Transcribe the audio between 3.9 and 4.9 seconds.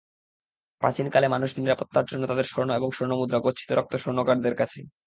স্বর্ণকারদের কাছে।